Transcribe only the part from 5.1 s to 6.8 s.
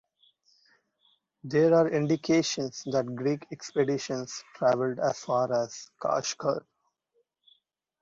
far as Kashgar.